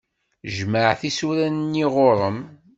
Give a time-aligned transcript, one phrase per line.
[0.55, 2.39] Jmeɛ tisura-nni ɣur-m.